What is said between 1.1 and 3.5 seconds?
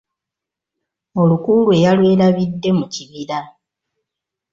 Oluku lwe yalwelabidde mu kibiira.